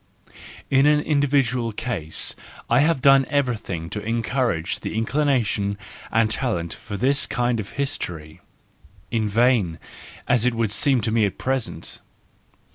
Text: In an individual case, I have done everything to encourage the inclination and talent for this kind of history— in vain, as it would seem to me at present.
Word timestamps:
In 0.71 0.87
an 0.87 0.99
individual 0.99 1.71
case, 1.71 2.35
I 2.71 2.79
have 2.79 3.03
done 3.03 3.23
everything 3.29 3.87
to 3.91 4.01
encourage 4.01 4.79
the 4.79 4.95
inclination 4.97 5.77
and 6.11 6.31
talent 6.31 6.73
for 6.73 6.97
this 6.97 7.27
kind 7.27 7.59
of 7.59 7.73
history— 7.77 8.41
in 9.11 9.29
vain, 9.29 9.77
as 10.27 10.43
it 10.43 10.55
would 10.55 10.71
seem 10.71 11.01
to 11.01 11.11
me 11.11 11.23
at 11.27 11.37
present. 11.37 11.99